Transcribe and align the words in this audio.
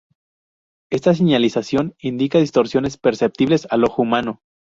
Esta 0.89 1.13
señalización 1.13 1.93
indica 1.99 2.39
distorsiones 2.39 2.97
perceptibles 2.97 3.67
al 3.69 3.83
ojo 3.83 4.01
humano. 4.01 4.41